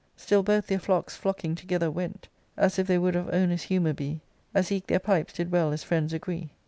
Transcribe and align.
Still 0.17 0.41
both 0.41 0.65
their 0.65 0.79
flocks 0.79 1.15
flocking 1.15 1.53
together 1.53 1.91
went, 1.91 2.27
As 2.57 2.79
if 2.79 2.87
they 2.87 2.97
would 2.97 3.15
of 3.15 3.29
owners' 3.31 3.61
humour 3.65 3.93
be. 3.93 4.21
As 4.51 4.71
eke 4.71 4.87
their 4.87 4.97
pipes 4.97 5.33
did 5.33 5.51
well 5.51 5.71
as 5.71 5.83
friends 5.83 6.11
agree. 6.11 6.49